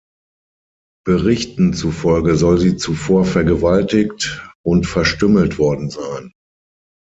Berichten 1.05 1.75
zufolge 1.75 2.35
soll 2.35 2.57
sie 2.57 2.75
zuvor 2.75 3.23
vergewaltigt 3.23 4.49
und 4.65 4.87
verstümmelt 4.87 5.59
worden 5.59 5.91
sein. 5.91 6.33